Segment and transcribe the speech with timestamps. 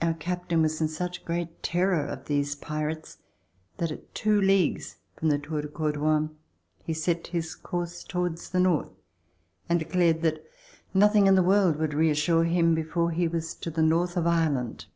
[0.00, 3.18] Our captain was in such great terror of these pirates
[3.78, 6.36] that at two leagues from the Tour de Cor douan
[6.84, 8.92] he set his course towards the north
[9.68, 10.46] and de clared that
[10.94, 14.86] nothing in the world would reassure him before he was to the north of Ireland.